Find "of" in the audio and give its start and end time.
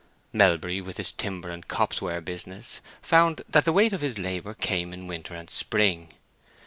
3.93-4.01